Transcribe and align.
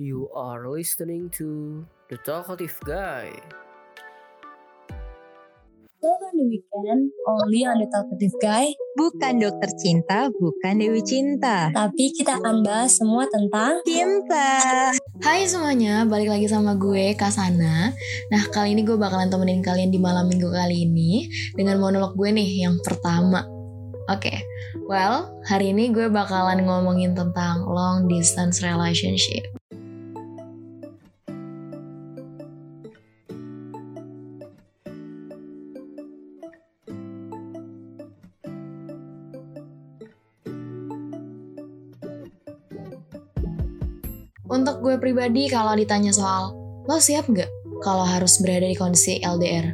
You 0.00 0.32
are 0.32 0.64
listening 0.64 1.28
to 1.36 1.84
The 2.08 2.16
Talkative 2.24 2.72
Guy. 2.88 3.36
Talk 6.00 6.20
on 6.24 6.34
the 6.40 6.48
weekend, 6.48 7.12
only 7.28 7.68
on 7.68 7.84
the 7.84 7.86
talkative 7.92 8.32
guy. 8.40 8.72
Bukan 8.96 9.44
dokter 9.44 9.70
cinta, 9.76 10.32
bukan 10.32 10.80
Dewi 10.80 11.04
Cinta. 11.04 11.68
Tapi 11.68 12.16
kita 12.16 12.40
akan 12.40 12.64
bahas 12.64 12.96
semua 12.96 13.28
tentang 13.28 13.84
Cinta. 13.84 14.90
Hai 15.20 15.44
semuanya, 15.44 16.08
balik 16.08 16.32
lagi 16.32 16.48
sama 16.48 16.80
gue 16.80 17.12
Kasana. 17.12 17.92
Nah 18.32 18.42
kali 18.48 18.72
ini 18.72 18.88
gue 18.88 18.96
bakalan 18.96 19.28
temenin 19.28 19.60
kalian 19.60 19.92
di 19.92 20.00
malam 20.00 20.32
minggu 20.32 20.48
kali 20.48 20.88
ini 20.88 21.28
dengan 21.52 21.76
monolog 21.76 22.16
gue 22.16 22.32
nih 22.32 22.64
yang 22.64 22.80
pertama. 22.80 23.44
Oke, 24.10 24.42
well 24.86 25.32
hari 25.48 25.70
ini 25.70 25.90
gue 25.90 26.06
bakalan 26.12 26.64
ngomongin 26.64 27.14
tentang 27.16 27.64
long 27.64 28.06
distance 28.10 28.60
relationship. 28.60 29.48
Untuk 44.52 44.84
gue 44.84 45.00
pribadi 45.00 45.48
kalau 45.48 45.72
ditanya 45.72 46.12
soal 46.12 46.52
lo 46.84 47.00
siap 47.00 47.24
nggak 47.24 47.48
kalau 47.80 48.04
harus 48.04 48.36
berada 48.44 48.68
di 48.68 48.76
kondisi 48.76 49.16
LDR? 49.24 49.72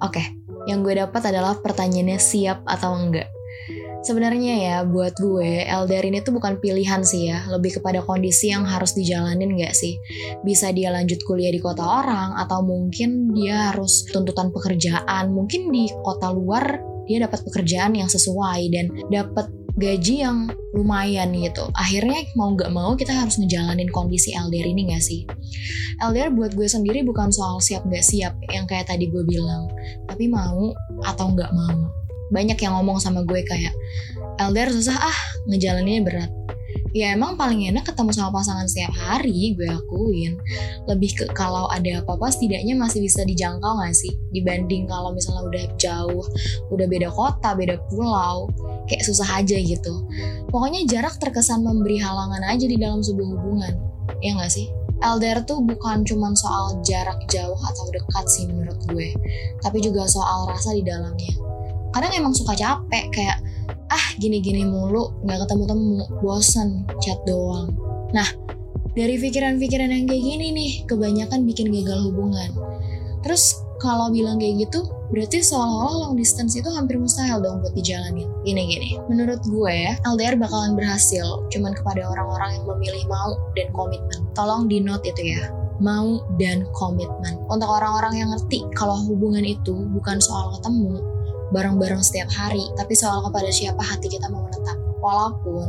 Oke, 0.00 0.24
yang 0.64 0.80
gue 0.80 0.96
dapat 0.96 1.28
adalah 1.28 1.60
pertanyaannya 1.60 2.16
siap 2.16 2.64
atau 2.64 2.96
enggak. 2.96 3.35
Sebenarnya 4.06 4.54
ya 4.62 4.76
buat 4.86 5.18
gue 5.18 5.66
LDR 5.66 6.06
ini 6.06 6.22
tuh 6.22 6.38
bukan 6.38 6.62
pilihan 6.62 7.02
sih 7.02 7.26
ya, 7.26 7.42
lebih 7.50 7.82
kepada 7.82 8.06
kondisi 8.06 8.54
yang 8.54 8.62
harus 8.62 8.94
dijalanin 8.94 9.58
nggak 9.58 9.74
sih? 9.74 9.98
Bisa 10.46 10.70
dia 10.70 10.94
lanjut 10.94 11.18
kuliah 11.26 11.50
di 11.50 11.58
kota 11.58 11.82
orang 11.82 12.38
atau 12.38 12.62
mungkin 12.62 13.34
dia 13.34 13.74
harus 13.74 14.06
tuntutan 14.14 14.54
pekerjaan, 14.54 15.34
mungkin 15.34 15.74
di 15.74 15.90
kota 16.06 16.30
luar 16.30 16.78
dia 17.10 17.26
dapat 17.26 17.42
pekerjaan 17.50 17.98
yang 17.98 18.06
sesuai 18.06 18.70
dan 18.70 18.94
dapat 19.10 19.50
gaji 19.74 20.22
yang 20.22 20.54
lumayan 20.70 21.34
gitu. 21.34 21.66
Akhirnya 21.74 22.30
mau 22.38 22.54
nggak 22.54 22.70
mau 22.70 22.94
kita 22.94 23.10
harus 23.10 23.42
ngejalanin 23.42 23.90
kondisi 23.90 24.30
LDR 24.38 24.70
ini 24.70 24.86
nggak 24.86 25.02
sih? 25.02 25.26
LDR 25.98 26.30
buat 26.30 26.54
gue 26.54 26.70
sendiri 26.70 27.02
bukan 27.02 27.34
soal 27.34 27.58
siap 27.58 27.82
nggak 27.82 28.06
siap 28.06 28.38
yang 28.54 28.70
kayak 28.70 28.86
tadi 28.86 29.10
gue 29.10 29.26
bilang, 29.26 29.66
tapi 30.06 30.30
mau 30.30 30.70
atau 31.02 31.26
nggak 31.34 31.50
mau. 31.50 32.05
Banyak 32.32 32.58
yang 32.58 32.74
ngomong 32.80 32.98
sama 32.98 33.22
gue 33.22 33.42
kayak 33.46 33.74
LDR 34.36 34.70
susah 34.72 34.96
ah, 34.96 35.18
ngejalaninnya 35.48 36.02
berat. 36.04 36.32
Ya 36.96 37.12
emang 37.12 37.36
paling 37.36 37.68
enak 37.68 37.92
ketemu 37.92 38.08
sama 38.16 38.40
pasangan 38.40 38.64
setiap 38.64 38.88
hari, 38.96 39.52
gue 39.52 39.68
akuin. 39.68 40.40
Lebih 40.88 41.10
ke 41.12 41.24
kalau 41.36 41.68
ada 41.68 42.00
apa-apa 42.00 42.32
setidaknya 42.32 42.72
masih 42.72 43.04
bisa 43.04 43.20
dijangkau 43.20 43.84
gak 43.84 43.92
sih? 43.92 44.16
Dibanding 44.32 44.88
kalau 44.88 45.12
misalnya 45.12 45.44
udah 45.44 45.64
jauh, 45.76 46.24
udah 46.72 46.86
beda 46.88 47.12
kota, 47.12 47.52
beda 47.52 47.76
pulau, 47.92 48.48
kayak 48.88 49.04
susah 49.04 49.28
aja 49.44 49.60
gitu. 49.60 50.08
Pokoknya 50.48 50.88
jarak 50.88 51.20
terkesan 51.20 51.60
memberi 51.68 52.00
halangan 52.00 52.40
aja 52.48 52.64
di 52.64 52.80
dalam 52.80 53.04
sebuah 53.04 53.28
hubungan. 53.28 53.76
Ya 54.24 54.32
gak 54.40 54.56
sih? 54.56 54.72
LDR 55.04 55.44
tuh 55.44 55.60
bukan 55.60 56.00
cuma 56.08 56.32
soal 56.32 56.80
jarak 56.80 57.20
jauh 57.28 57.60
atau 57.60 57.84
dekat 57.92 58.24
sih 58.32 58.48
menurut 58.48 58.80
gue, 58.88 59.12
tapi 59.60 59.84
juga 59.84 60.08
soal 60.08 60.48
rasa 60.48 60.72
di 60.72 60.80
dalamnya. 60.80 61.45
Kadang 61.96 62.12
emang 62.12 62.36
suka 62.36 62.52
capek, 62.52 63.08
kayak 63.08 63.40
ah 63.88 64.06
gini-gini 64.20 64.68
mulu, 64.68 65.16
nggak 65.24 65.48
ketemu-temu, 65.48 66.04
bosen, 66.20 66.84
chat 67.00 67.16
doang. 67.24 67.72
Nah, 68.12 68.28
dari 68.92 69.16
pikiran-pikiran 69.16 69.88
yang 69.88 70.04
kayak 70.04 70.20
gini 70.20 70.46
nih, 70.52 70.72
kebanyakan 70.84 71.48
bikin 71.48 71.72
gagal 71.72 72.04
hubungan. 72.12 72.52
Terus 73.24 73.64
kalau 73.80 74.12
bilang 74.12 74.36
kayak 74.36 74.68
gitu, 74.68 74.84
berarti 75.08 75.40
seolah-olah 75.40 75.96
long 76.04 76.14
distance 76.20 76.52
itu 76.52 76.68
hampir 76.68 77.00
mustahil 77.00 77.40
dong 77.40 77.64
buat 77.64 77.72
dijalanin. 77.72 78.28
Gini-gini, 78.44 79.00
menurut 79.08 79.40
gue 79.48 79.72
ya, 79.72 79.96
LDR 80.04 80.36
bakalan 80.36 80.76
berhasil 80.76 81.48
cuman 81.48 81.72
kepada 81.72 82.04
orang-orang 82.12 82.60
yang 82.60 82.64
memilih 82.76 83.08
mau 83.08 83.40
dan 83.56 83.72
komitmen. 83.72 84.20
Tolong 84.36 84.68
di 84.68 84.84
note 84.84 85.08
itu 85.08 85.32
ya, 85.32 85.48
mau 85.80 86.20
dan 86.36 86.68
komitmen. 86.76 87.40
Untuk 87.48 87.72
orang-orang 87.72 88.20
yang 88.20 88.28
ngerti 88.36 88.68
kalau 88.76 89.00
hubungan 89.08 89.48
itu 89.48 89.72
bukan 89.96 90.20
soal 90.20 90.60
ketemu, 90.60 91.15
bareng-bareng 91.54 92.02
setiap 92.02 92.30
hari, 92.34 92.62
tapi 92.74 92.94
soal 92.98 93.22
kepada 93.26 93.50
siapa 93.50 93.82
hati 93.82 94.10
kita 94.10 94.26
mau 94.30 94.46
menetap. 94.46 94.78
Walaupun 94.98 95.68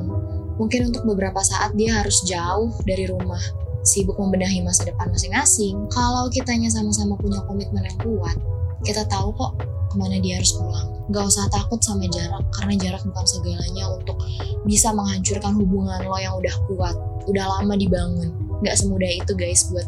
mungkin 0.57 0.89
untuk 0.89 1.05
beberapa 1.05 1.37
saat 1.45 1.77
dia 1.77 2.01
harus 2.01 2.25
jauh 2.25 2.73
dari 2.87 3.05
rumah, 3.05 3.41
sibuk 3.85 4.17
membenahi 4.17 4.65
masa 4.65 4.89
depan 4.89 5.07
masing-masing. 5.13 5.87
Kalau 5.93 6.27
kitanya 6.33 6.67
sama-sama 6.67 7.15
punya 7.15 7.39
komitmen 7.45 7.85
yang 7.85 7.97
kuat, 8.01 8.37
kita 8.83 9.05
tahu 9.07 9.31
kok 9.37 9.61
ke 9.87 9.95
mana 9.95 10.19
dia 10.19 10.41
harus 10.41 10.51
pulang. 10.57 10.97
Gak 11.07 11.23
usah 11.23 11.47
takut 11.47 11.79
sama 11.79 12.03
jarak, 12.11 12.43
karena 12.51 12.75
jarak 12.75 13.01
bukan 13.07 13.25
segalanya 13.25 13.85
untuk 13.95 14.19
bisa 14.67 14.91
menghancurkan 14.91 15.55
hubungan 15.55 16.03
lo 16.03 16.19
yang 16.19 16.35
udah 16.35 16.55
kuat, 16.67 16.95
udah 17.31 17.45
lama 17.47 17.79
dibangun. 17.79 18.35
Gak 18.65 18.75
semudah 18.75 19.07
itu 19.07 19.31
guys 19.37 19.69
buat 19.71 19.87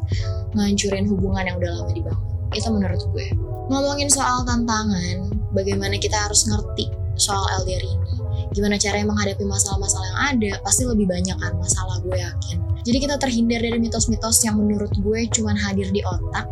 ngancurin 0.56 1.10
hubungan 1.10 1.44
yang 1.44 1.58
udah 1.60 1.72
lama 1.82 1.92
dibangun. 1.92 2.26
Itu 2.56 2.72
menurut 2.72 3.02
gue. 3.14 3.28
Ngomongin 3.70 4.10
soal 4.10 4.42
tantangan, 4.48 5.28
bagaimana 5.54 5.98
kita 5.98 6.16
harus 6.16 6.46
ngerti 6.48 6.90
soal 7.20 7.44
LDR 7.64 7.84
ini. 7.84 8.08
Gimana 8.56 8.82
caranya 8.82 9.08
menghadapi 9.14 9.46
masalah-masalah 9.46 10.08
yang 10.10 10.22
ada, 10.34 10.52
pasti 10.66 10.88
lebih 10.88 11.06
banyak 11.06 11.38
kan 11.38 11.54
masalah 11.60 12.02
gue 12.02 12.18
yakin. 12.18 12.58
Jadi 12.82 12.98
kita 13.06 13.16
terhindar 13.22 13.59
dari 13.62 13.78
mitos-mitos 13.78 14.42
yang 14.42 14.58
menurut 14.58 14.90
gue 15.04 15.20
cuman 15.30 15.54
hadir 15.54 15.92
di 15.94 16.02
otak 16.02 16.48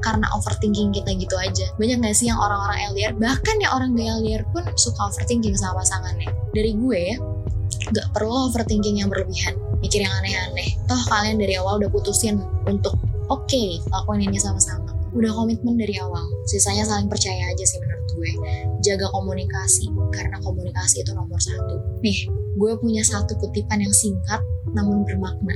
karena 0.00 0.24
overthinking 0.36 0.92
kita 0.92 1.12
gitu 1.16 1.36
aja. 1.36 1.66
Banyak 1.76 2.00
gak 2.00 2.16
sih 2.16 2.28
yang 2.28 2.40
orang-orang 2.40 2.92
LDR, 2.94 3.12
bahkan 3.16 3.56
yang 3.60 3.72
orang 3.76 3.92
gak 3.92 4.08
LDR 4.22 4.44
pun 4.52 4.64
suka 4.76 5.12
overthinking 5.12 5.56
sama 5.56 5.84
pasangannya. 5.84 6.28
Dari 6.56 6.72
gue 6.76 6.98
ya, 7.12 7.16
gak 7.92 8.06
perlu 8.16 8.52
overthinking 8.52 9.04
yang 9.04 9.08
berlebihan, 9.12 9.56
mikir 9.84 10.04
yang 10.04 10.14
aneh-aneh. 10.24 10.76
Toh 10.88 11.02
kalian 11.08 11.36
dari 11.36 11.60
awal 11.60 11.80
udah 11.84 11.90
putusin 11.92 12.40
untuk 12.64 12.96
oke, 13.28 13.44
okay, 13.44 13.80
lakuin 13.92 14.24
ini 14.24 14.40
sama-sama. 14.40 14.88
Udah 15.14 15.30
komitmen 15.30 15.76
dari 15.76 15.94
awal, 16.00 16.24
sisanya 16.48 16.82
saling 16.88 17.06
percaya 17.06 17.52
aja 17.52 17.64
sih 17.64 17.78
menurut 17.78 17.93
gue. 18.14 18.30
Jaga 18.86 19.10
komunikasi, 19.10 19.90
karena 20.14 20.38
komunikasi 20.40 21.02
itu 21.02 21.12
nomor 21.12 21.38
satu. 21.42 21.76
Nih, 22.00 22.30
gue 22.54 22.72
punya 22.78 23.02
satu 23.02 23.34
kutipan 23.42 23.82
yang 23.82 23.94
singkat 23.94 24.40
namun 24.74 25.02
bermakna 25.06 25.54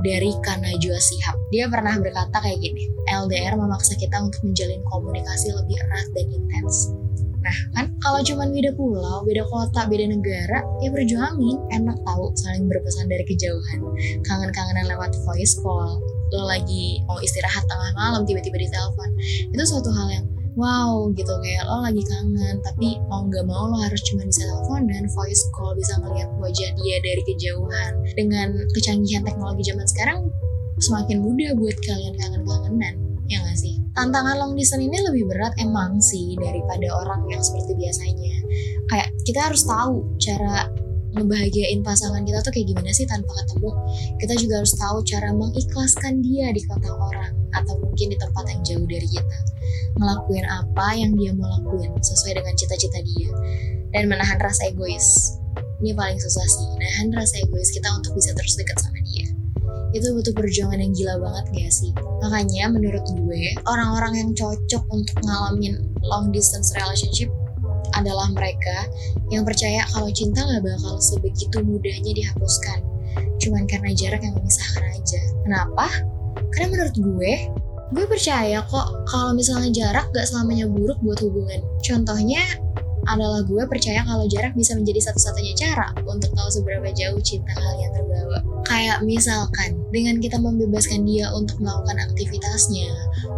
dari 0.00 0.32
Kanajua 0.40 0.96
Sihab. 0.96 1.36
Dia 1.52 1.68
pernah 1.68 1.96
berkata 2.00 2.40
kayak 2.40 2.60
gini, 2.60 2.88
LDR 3.12 3.56
memaksa 3.56 3.96
kita 4.00 4.16
untuk 4.20 4.40
menjalin 4.44 4.80
komunikasi 4.88 5.52
lebih 5.52 5.76
erat 5.76 6.06
dan 6.16 6.26
intens. 6.32 6.92
Nah 7.40 7.56
kan 7.72 7.86
kalau 8.04 8.20
cuma 8.20 8.44
beda 8.52 8.76
pulau, 8.76 9.24
beda 9.24 9.44
kota, 9.48 9.88
beda 9.88 10.12
negara, 10.12 10.60
ya 10.84 10.88
berjuangin. 10.92 11.56
Enak 11.72 11.96
tahu 12.04 12.24
saling 12.36 12.68
berpesan 12.68 13.08
dari 13.08 13.24
kejauhan. 13.24 13.80
Kangen-kangenan 14.24 14.92
lewat 14.92 15.16
voice 15.24 15.56
call. 15.60 16.00
Lo 16.30 16.46
lagi 16.46 17.00
mau 17.08 17.16
istirahat 17.20 17.64
tengah 17.64 17.90
malam 17.96 18.28
tiba-tiba 18.28 18.60
ditelepon. 18.60 19.08
Itu 19.56 19.62
suatu 19.64 19.88
hal 19.88 20.08
yang 20.20 20.26
wow 20.60 21.08
gitu. 21.16 21.32
Kayak 21.40 21.64
lo 21.66 21.80
lagi 21.80 22.02
kangen 22.04 22.56
tapi 22.60 23.00
mau 23.08 23.24
nggak 23.24 23.44
mau 23.48 23.72
lo 23.72 23.80
harus 23.80 24.00
cuma 24.04 24.28
bisa 24.28 24.44
telepon 24.44 24.84
dan 24.86 25.08
voice 25.16 25.42
call 25.56 25.72
bisa 25.72 25.96
ngeliat 26.04 26.28
wajah 26.36 26.70
dia 26.76 26.96
dari 27.00 27.22
kejauhan. 27.24 27.92
Dengan 28.12 28.52
kecanggihan 28.76 29.24
teknologi 29.24 29.72
zaman 29.72 29.86
sekarang 29.88 30.20
semakin 30.80 31.24
mudah 31.24 31.56
buat 31.56 31.76
kalian 31.80 32.14
kangen-kangenan 32.20 32.94
ya 33.26 33.40
nggak 33.40 33.58
sih? 33.58 33.80
Tantangan 33.96 34.36
long 34.38 34.52
distance 34.54 34.84
ini 34.84 34.98
lebih 35.00 35.26
berat 35.26 35.56
emang 35.58 35.98
sih 35.98 36.36
daripada 36.36 36.86
orang 37.00 37.24
yang 37.32 37.40
seperti 37.40 37.72
biasanya. 37.74 38.36
Kayak 38.92 39.08
kita 39.24 39.40
harus 39.50 39.62
tahu 39.64 40.04
cara 40.20 40.68
ngebahagiain 41.10 41.82
pasangan 41.82 42.22
kita 42.22 42.38
tuh 42.38 42.54
kayak 42.54 42.70
gimana 42.70 42.90
sih 42.94 43.06
tanpa 43.06 43.34
ketemu. 43.42 43.70
Kita 44.22 44.34
juga 44.38 44.54
harus 44.62 44.74
tahu 44.78 45.02
cara 45.02 45.30
mengikhlaskan 45.34 46.22
dia 46.22 46.54
di 46.54 46.62
kota 46.66 46.90
orang 46.94 47.34
atau 47.50 47.74
mungkin 47.82 48.14
di 48.14 48.16
tempat 48.18 48.44
yang 48.46 48.62
jauh 48.62 48.86
dari 48.86 49.08
kita 49.10 49.38
ngelakuin 49.98 50.46
apa 50.46 50.86
yang 50.94 51.12
dia 51.18 51.32
mau 51.34 51.48
lakuin 51.58 51.90
sesuai 51.98 52.38
dengan 52.38 52.54
cita-cita 52.54 52.98
dia. 53.02 53.30
Dan 53.90 54.06
menahan 54.06 54.38
rasa 54.38 54.70
egois. 54.70 55.34
Ini 55.82 55.96
paling 55.96 56.20
susah 56.20 56.44
sih 56.46 56.68
nahan 56.78 57.08
rasa 57.16 57.40
egois 57.42 57.72
kita 57.74 57.88
untuk 57.90 58.14
bisa 58.14 58.30
terus 58.36 58.54
dekat 58.54 58.78
sama 58.78 59.00
dia. 59.02 59.26
Itu 59.90 60.14
butuh 60.14 60.30
perjuangan 60.30 60.78
yang 60.78 60.94
gila 60.94 61.18
banget 61.18 61.44
gak 61.50 61.72
sih? 61.74 61.90
Makanya 62.22 62.70
menurut 62.70 63.02
gue 63.02 63.42
orang-orang 63.66 64.22
yang 64.22 64.30
cocok 64.38 64.84
untuk 64.94 65.18
ngalamin 65.26 65.82
long 66.06 66.30
distance 66.30 66.70
relationship 66.78 67.26
adalah 67.98 68.30
mereka 68.30 68.86
yang 69.34 69.42
percaya 69.42 69.82
kalau 69.90 70.06
cinta 70.14 70.46
gak 70.46 70.62
bakal 70.62 70.94
sebegitu 71.02 71.58
mudahnya 71.66 72.12
dihapuskan. 72.14 72.78
Cuman 73.42 73.66
karena 73.66 73.90
jarak 73.96 74.22
yang 74.22 74.36
memisahkan 74.38 74.84
aja. 74.94 75.20
Kenapa? 75.42 75.90
karena 76.50 76.66
menurut 76.76 76.96
gue 76.98 77.32
gue 77.90 78.04
percaya 78.06 78.62
kok 78.66 78.86
kalau 79.10 79.34
misalnya 79.34 79.70
jarak 79.74 80.06
gak 80.14 80.26
selamanya 80.26 80.70
buruk 80.70 80.98
buat 81.02 81.18
hubungan 81.22 81.58
contohnya 81.82 82.42
adalah 83.08 83.40
gue 83.42 83.64
percaya 83.66 84.04
kalau 84.04 84.28
jarak 84.28 84.52
bisa 84.52 84.76
menjadi 84.76 85.10
satu-satunya 85.10 85.54
cara 85.56 85.88
untuk 86.04 86.30
tahu 86.36 86.48
seberapa 86.52 86.92
jauh 86.92 87.18
cinta 87.24 87.56
kalian 87.56 87.90
terbawa. 87.96 88.38
Kayak 88.68 89.02
misalkan, 89.08 89.80
dengan 89.88 90.20
kita 90.20 90.36
membebaskan 90.36 91.08
dia 91.08 91.32
untuk 91.32 91.58
melakukan 91.64 91.96
aktivitasnya, 92.12 92.92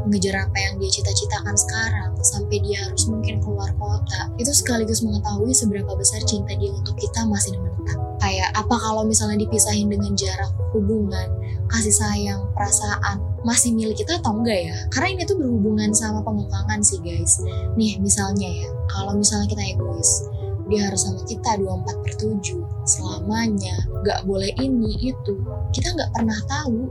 mengejar 0.07 0.47
apa 0.49 0.57
yang 0.59 0.75
dia 0.79 0.91
cita-citakan 0.91 1.55
sekarang, 1.55 2.11
sampai 2.23 2.57
dia 2.63 2.79
harus 2.85 3.07
mungkin 3.09 3.39
keluar 3.43 3.71
kota, 3.79 4.31
itu 4.39 4.51
sekaligus 4.51 5.03
mengetahui 5.03 5.53
seberapa 5.55 5.93
besar 5.95 6.21
cinta 6.27 6.55
dia 6.59 6.71
untuk 6.75 6.95
kita 6.99 7.27
masih 7.27 7.59
menetap. 7.59 7.99
Kayak 8.23 8.51
apa 8.55 8.77
kalau 8.79 9.03
misalnya 9.03 9.43
dipisahin 9.43 9.91
dengan 9.91 10.15
jarak 10.15 10.51
hubungan, 10.75 11.29
kasih 11.71 11.95
sayang, 11.95 12.43
perasaan, 12.55 13.19
masih 13.43 13.75
milik 13.75 13.99
kita 14.03 14.23
atau 14.23 14.39
enggak 14.39 14.71
ya? 14.71 14.77
Karena 14.95 15.09
ini 15.19 15.23
tuh 15.27 15.37
berhubungan 15.39 15.91
sama 15.91 16.23
pengekangan 16.23 16.81
sih 16.83 17.03
guys. 17.03 17.43
Nih 17.75 17.99
misalnya 17.99 18.47
ya, 18.47 18.71
kalau 18.91 19.19
misalnya 19.19 19.51
kita 19.51 19.63
egois, 19.75 20.31
dia 20.71 20.89
harus 20.89 21.03
sama 21.05 21.21
kita 21.27 21.59
24 21.59 22.05
per 22.07 22.13
7 22.17 22.63
selamanya, 22.87 23.77
gak 24.07 24.25
boleh 24.25 24.55
ini, 24.63 24.95
itu. 25.03 25.35
Kita 25.75 25.93
gak 25.93 26.11
pernah 26.15 26.39
tahu 26.47 26.89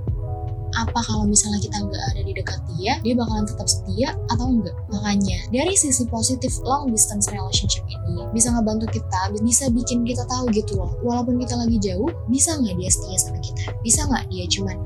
apa 0.76 1.00
kalau 1.04 1.28
misalnya 1.28 1.60
kita 1.60 1.78
nggak 1.80 2.04
ada 2.14 2.22
di 2.24 2.34
dekat 2.36 2.60
dia, 2.76 2.94
dia 3.04 3.14
bakalan 3.16 3.44
tetap 3.44 3.68
setia 3.68 4.16
atau 4.32 4.46
enggak. 4.48 4.76
Makanya, 4.92 5.38
dari 5.52 5.74
sisi 5.76 6.08
positif 6.08 6.56
long 6.64 6.90
distance 6.90 7.28
relationship 7.32 7.84
ini, 7.90 8.24
bisa 8.32 8.52
ngebantu 8.56 8.88
kita, 8.92 9.22
bisa 9.44 9.68
bikin 9.72 10.08
kita 10.08 10.24
tahu 10.28 10.48
gitu 10.56 10.80
loh, 10.80 10.92
walaupun 11.04 11.40
kita 11.42 11.56
lagi 11.58 11.78
jauh, 11.82 12.10
bisa 12.32 12.56
nggak 12.56 12.76
dia 12.80 12.90
setia 12.90 13.18
sama 13.20 13.40
kita? 13.44 13.64
Bisa 13.84 14.08
nggak 14.08 14.26
dia 14.32 14.46
cuman 14.48 14.78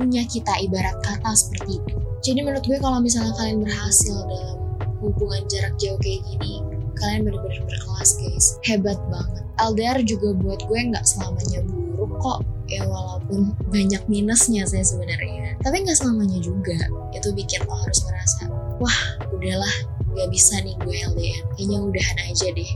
punya 0.00 0.22
kita 0.26 0.52
ibarat 0.64 0.96
kata 1.04 1.30
seperti 1.36 1.80
itu? 1.80 1.96
Jadi 2.24 2.40
menurut 2.40 2.64
gue 2.64 2.78
kalau 2.80 2.98
misalnya 3.04 3.36
kalian 3.36 3.60
berhasil 3.60 4.16
dalam 4.24 4.58
hubungan 5.04 5.44
jarak 5.52 5.76
jauh 5.76 6.00
kayak 6.00 6.24
gini, 6.24 6.64
kalian 6.96 7.28
benar-benar 7.28 7.62
berkelas 7.68 8.10
guys. 8.16 8.46
Hebat 8.64 8.96
banget. 9.12 9.44
LDR 9.60 10.00
juga 10.02 10.32
buat 10.34 10.60
gue 10.66 10.80
nggak 10.90 11.04
selamanya 11.04 11.60
buruk 11.68 12.10
kok 12.18 12.40
ya 12.68 12.82
walaupun 12.88 13.52
banyak 13.68 14.02
minusnya 14.08 14.64
saya 14.64 14.84
sebenarnya. 14.84 15.56
Tapi 15.60 15.84
nggak 15.84 15.98
selamanya 15.98 16.38
juga. 16.40 16.76
Itu 17.12 17.32
bikin 17.36 17.64
lo 17.68 17.74
harus 17.76 18.00
merasa 18.08 18.48
wah 18.80 18.98
udahlah 19.30 19.74
nggak 20.14 20.28
bisa 20.30 20.58
nih 20.62 20.74
gue 20.82 20.96
LDR 21.14 21.42
kayaknya 21.56 21.78
udahan 21.82 22.18
aja 22.30 22.46
deh. 22.54 22.70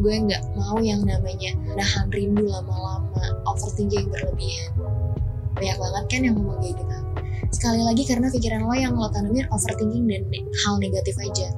Gue 0.00 0.14
nggak 0.16 0.42
mau 0.56 0.80
yang 0.80 1.04
namanya 1.04 1.52
nahan 1.76 2.08
rindu 2.12 2.48
lama-lama 2.48 3.24
overthinking 3.48 4.08
berlebihan. 4.08 4.70
Banyak 5.58 5.76
banget 5.76 6.04
kan 6.08 6.20
yang 6.24 6.34
ngomong 6.40 6.58
kayak 6.62 6.78
gitu. 6.78 6.96
Sekali 7.50 7.82
lagi 7.82 8.06
karena 8.06 8.30
pikiran 8.30 8.62
lo 8.62 8.74
yang 8.78 8.94
lo 8.94 9.10
tanamin 9.10 9.44
overthinking 9.50 10.06
dan 10.06 10.22
hal 10.64 10.78
negatif 10.78 11.18
aja 11.18 11.50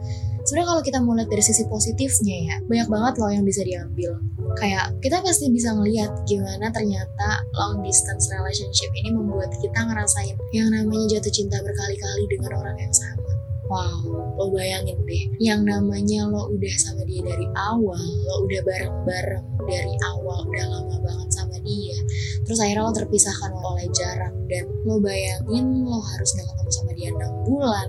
sebenarnya 0.46 0.68
kalau 0.68 0.82
kita 0.82 0.98
mau 1.02 1.14
dari 1.18 1.44
sisi 1.44 1.64
positifnya 1.70 2.36
ya 2.50 2.56
banyak 2.66 2.88
banget 2.90 3.14
loh 3.18 3.30
yang 3.30 3.44
bisa 3.46 3.62
diambil 3.62 4.18
kayak 4.58 4.92
kita 5.00 5.22
pasti 5.22 5.48
bisa 5.48 5.72
ngelihat 5.72 6.10
gimana 6.28 6.68
ternyata 6.74 7.28
long 7.56 7.80
distance 7.80 8.28
relationship 8.28 8.90
ini 8.98 9.14
membuat 9.14 9.50
kita 9.62 9.80
ngerasain 9.80 10.36
yang 10.52 10.68
namanya 10.70 11.18
jatuh 11.18 11.32
cinta 11.32 11.56
berkali-kali 11.62 12.24
dengan 12.28 12.50
orang 12.58 12.76
yang 12.76 12.92
sama 12.92 13.32
Wow, 13.72 14.36
lo 14.36 14.52
bayangin 14.52 15.00
deh, 15.08 15.24
yang 15.40 15.64
namanya 15.64 16.28
lo 16.28 16.44
udah 16.50 16.74
sama 16.76 17.08
dia 17.08 17.24
dari 17.24 17.48
awal, 17.56 17.96
lo 17.96 18.44
udah 18.44 18.60
bareng-bareng 18.68 19.44
dari 19.64 19.94
awal, 20.12 20.44
udah 20.44 20.66
lama 20.68 20.96
banget 21.00 21.28
sama 21.32 21.56
dia. 21.64 21.96
Terus 22.44 22.60
akhirnya 22.60 22.84
lo 22.84 22.92
terpisahkan 22.92 23.48
oleh 23.54 23.88
jarak, 23.96 24.34
dan 24.52 24.68
lo 24.84 25.00
bayangin 25.00 25.88
lo 25.88 26.04
harus 26.04 26.36
gak 26.36 26.52
ketemu 26.52 26.70
sama 26.74 26.90
dia 26.92 27.08
6 27.16 27.48
bulan, 27.48 27.88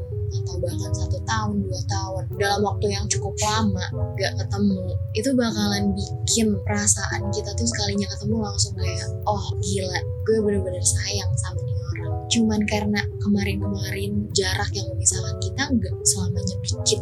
bahkan 0.63 0.91
satu 0.95 1.19
tahun 1.27 1.55
dua 1.67 1.81
tahun 1.91 2.23
dalam 2.39 2.61
waktu 2.63 2.87
yang 2.95 3.05
cukup 3.11 3.35
lama 3.43 3.85
gak 4.15 4.33
ketemu 4.39 4.79
itu 5.13 5.29
bakalan 5.35 5.83
bikin 5.91 6.47
perasaan 6.63 7.21
kita 7.35 7.51
tuh 7.53 7.67
sekalinya 7.67 8.07
ketemu 8.15 8.35
langsung 8.39 8.73
kayak 8.79 9.07
oh 9.27 9.45
gila 9.59 9.99
gue 10.23 10.37
bener-bener 10.39 10.83
sayang 10.83 11.31
sama 11.35 11.59
nih 11.59 11.75
orang. 11.75 12.15
Cuman 12.31 12.61
karena 12.63 13.01
kemarin-kemarin 13.19 14.11
jarak 14.31 14.71
yang 14.71 14.87
memisahkan 14.95 15.35
kita 15.43 15.63
gak 15.67 15.95
selamanya 16.07 16.55
bikin 16.63 17.01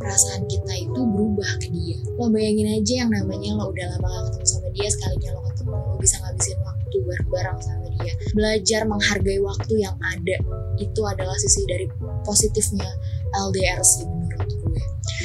perasaan 0.00 0.42
kita 0.48 0.72
itu 0.88 1.00
berubah 1.04 1.50
ke 1.60 1.68
dia. 1.68 2.00
Lo 2.16 2.32
bayangin 2.32 2.80
aja 2.80 3.04
yang 3.04 3.10
namanya 3.12 3.60
lo 3.60 3.68
udah 3.70 3.86
lama 3.96 4.08
gak 4.08 4.24
ketemu 4.32 4.46
sama 4.48 4.68
dia 4.72 4.88
sekalinya 4.88 5.28
lo 5.36 5.40
ketemu 5.52 5.72
lo 5.76 5.94
bisa 6.00 6.16
ngabisin 6.24 6.58
waktu 6.92 7.08
bareng-bareng 7.08 7.58
sama 7.64 7.86
dia. 7.96 8.12
Belajar 8.36 8.80
menghargai 8.84 9.40
waktu 9.40 9.74
yang 9.80 9.96
ada. 10.04 10.36
Itu 10.76 11.00
adalah 11.08 11.36
sisi 11.40 11.64
dari 11.64 11.88
positifnya 12.28 12.88
LDR 13.32 13.80
sih 13.80 14.04
menurut 14.04 14.50
gue. 14.52 14.82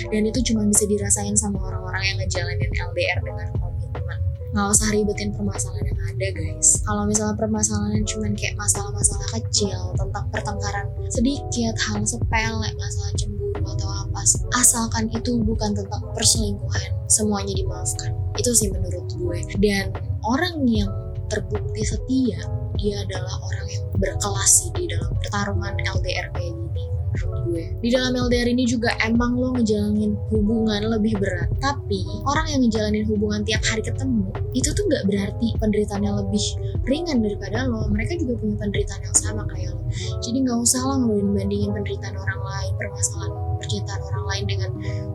Dan 0.07 0.23
itu 0.23 0.39
cuma 0.53 0.63
bisa 0.63 0.87
dirasain 0.87 1.35
sama 1.35 1.59
orang-orang 1.59 2.03
yang 2.07 2.17
ngejalanin 2.23 2.71
LDR 2.71 3.19
dengan 3.19 3.47
komitmen. 3.59 4.19
Nggak 4.55 4.67
usah 4.79 4.87
ribetin 4.95 5.35
permasalahan 5.35 5.85
yang 5.91 5.99
ada 6.07 6.27
guys. 6.31 6.69
Kalau 6.87 7.03
misalnya 7.03 7.35
permasalahan 7.35 8.03
cuma 8.07 8.31
kayak 8.31 8.55
masalah-masalah 8.55 9.27
kecil 9.35 9.91
tentang 9.99 10.25
pertengkaran 10.31 10.87
sedikit 11.11 11.75
hal 11.91 11.99
sepele 12.07 12.69
masalah 12.79 13.11
cemburu 13.19 13.59
atau 13.59 13.89
apa 13.91 14.21
asalkan 14.55 15.11
itu 15.11 15.35
bukan 15.43 15.75
tentang 15.75 15.99
perselingkuhan 16.15 16.89
semuanya 17.11 17.53
dimaafkan. 17.59 18.15
Itu 18.39 18.55
sih 18.55 18.71
menurut 18.71 19.03
gue. 19.19 19.39
Dan 19.59 19.91
orang 20.23 20.63
yang 20.65 20.89
terbukti 21.27 21.83
setia 21.83 22.39
dia 22.77 22.95
adalah 23.03 23.35
orang 23.41 23.67
yang 23.73 23.83
berkelas 23.97 24.51
sih 24.63 24.69
di 24.77 24.85
dalam 24.91 25.09
pertarungan 25.17 25.73
LDR 25.81 26.29
kayak 26.35 26.53
gini 26.53 26.85
menurut 27.17 27.41
gue. 27.49 27.63
Di 27.81 27.89
dalam 27.89 28.13
LDR 28.13 28.47
ini 28.49 28.63
juga 28.69 28.93
emang 29.01 29.33
lo 29.33 29.55
ngejalanin 29.57 30.13
hubungan 30.29 30.81
lebih 30.93 31.17
berat. 31.17 31.49
Tapi 31.57 32.05
orang 32.27 32.45
yang 32.53 32.61
ngejalanin 32.67 33.05
hubungan 33.09 33.41
tiap 33.47 33.63
hari 33.65 33.81
ketemu, 33.81 34.29
itu 34.53 34.69
tuh 34.73 34.83
gak 34.91 35.03
berarti 35.09 35.47
penderitaannya 35.57 36.11
lebih 36.25 36.45
ringan 36.85 37.17
daripada 37.23 37.65
lo. 37.65 37.89
Mereka 37.89 38.21
juga 38.21 38.33
punya 38.37 38.55
penderitaan 38.61 39.01
yang 39.01 39.17
sama 39.17 39.41
kayak 39.49 39.73
lo. 39.73 39.81
Jadi 40.21 40.37
gak 40.45 40.59
usah 40.61 40.81
lah 40.85 40.97
ngebandingin 41.01 41.71
penderitaan 41.73 42.15
orang 42.15 42.41
lain, 42.45 42.71
permasalahan 42.77 43.31
percintaan 43.57 44.01
orang 44.13 44.25
lain 44.29 44.43
dengan 44.45 44.71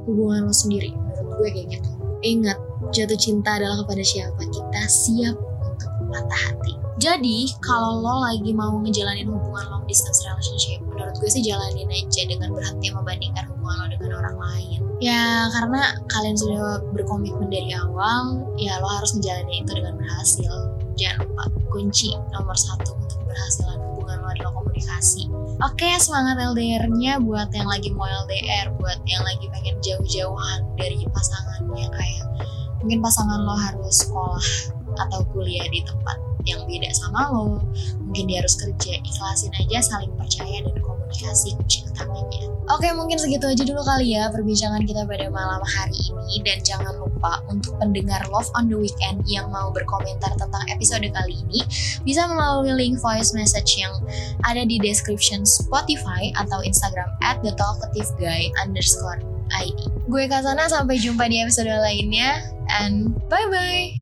hubungan 0.08 0.40
lo 0.50 0.54
sendiri. 0.54 0.90
Menurut 0.90 1.32
gue 1.38 1.48
kayak 1.54 1.68
gitu. 1.78 1.90
Ingat, 2.22 2.58
jatuh 2.94 3.18
cinta 3.18 3.58
adalah 3.58 3.82
kepada 3.82 4.02
siapa 4.06 4.42
kita 4.46 4.82
siap 4.86 5.51
patah 6.12 6.40
hati. 6.52 6.72
Jadi, 7.00 7.50
kalau 7.64 8.04
lo 8.04 8.22
lagi 8.22 8.52
mau 8.52 8.76
ngejalanin 8.78 9.26
hubungan 9.26 9.64
long 9.72 9.84
distance 9.88 10.22
relationship, 10.28 10.84
menurut 10.84 11.16
gue 11.16 11.30
sih 11.32 11.40
jalanin 11.40 11.88
aja 11.88 12.22
dengan 12.28 12.52
berhenti 12.52 12.92
membandingkan 12.92 13.48
hubungan 13.48 13.76
lo 13.80 13.86
dengan 13.88 14.10
orang 14.20 14.36
lain. 14.38 14.78
Ya, 15.00 15.50
karena 15.50 15.98
kalian 16.12 16.36
sudah 16.38 16.84
berkomitmen 16.94 17.50
dari 17.50 17.74
awal, 17.74 18.44
ya 18.60 18.78
lo 18.78 18.86
harus 18.86 19.16
ngejalanin 19.18 19.66
itu 19.66 19.72
dengan 19.72 19.98
berhasil. 19.98 20.52
Jangan 20.94 21.26
lupa, 21.26 21.44
kunci 21.72 22.14
nomor 22.30 22.54
satu 22.54 22.94
untuk 22.94 23.18
keberhasilan 23.24 23.82
hubungan 23.82 24.22
lo 24.22 24.28
adalah 24.30 24.52
komunikasi. 24.62 25.26
Oke, 25.64 25.90
semangat 25.98 26.38
LDR-nya 26.38 27.18
buat 27.18 27.50
yang 27.50 27.66
lagi 27.66 27.90
mau 27.90 28.06
LDR, 28.06 28.70
buat 28.78 29.00
yang 29.08 29.24
lagi 29.24 29.48
pengen 29.50 29.80
jauh-jauhan 29.80 30.60
dari 30.76 31.02
pasangannya 31.08 31.88
kayak 31.88 32.24
mungkin 32.82 32.98
pasangan 32.98 33.40
lo 33.46 33.54
harus 33.54 34.06
sekolah 34.06 34.46
atau 34.96 35.24
kuliah 35.32 35.66
di 35.70 35.80
tempat 35.84 36.16
yang 36.42 36.66
beda 36.66 36.90
sama 36.90 37.30
lo 37.30 37.62
mungkin 38.02 38.26
dia 38.26 38.42
harus 38.42 38.58
kerja 38.58 38.98
ikhlasin 38.98 39.52
aja 39.62 39.78
saling 39.78 40.10
percaya 40.18 40.58
dan 40.66 40.74
komunikasi 40.82 41.54
kunci 41.54 41.86
utamanya 41.86 42.50
oke 42.66 42.88
mungkin 42.98 43.18
segitu 43.18 43.46
aja 43.46 43.62
dulu 43.62 43.82
kali 43.86 44.18
ya 44.18 44.26
perbincangan 44.34 44.82
kita 44.82 45.06
pada 45.06 45.30
malam 45.30 45.62
hari 45.62 45.94
ini 45.94 46.42
dan 46.42 46.58
jangan 46.66 46.94
lupa 46.98 47.38
untuk 47.46 47.78
pendengar 47.78 48.18
Love 48.34 48.50
on 48.58 48.66
the 48.66 48.74
Weekend 48.74 49.22
yang 49.30 49.54
mau 49.54 49.70
berkomentar 49.70 50.34
tentang 50.34 50.64
episode 50.66 51.06
kali 51.14 51.34
ini 51.46 51.62
bisa 52.02 52.26
melalui 52.26 52.74
link 52.74 52.98
voice 52.98 53.30
message 53.30 53.78
yang 53.78 53.94
ada 54.42 54.66
di 54.66 54.82
description 54.82 55.46
Spotify 55.46 56.34
atau 56.34 56.58
Instagram 56.66 57.06
at 57.22 57.38
the 57.46 57.54
talkative 57.54 58.10
guy 58.18 58.50
underscore 58.58 59.22
ID. 59.52 59.78
Gue 60.08 60.26
Kasana, 60.26 60.66
sampai 60.66 60.96
jumpa 60.96 61.28
di 61.28 61.44
episode 61.44 61.68
lainnya, 61.68 62.40
and 62.72 63.12
bye-bye! 63.28 64.01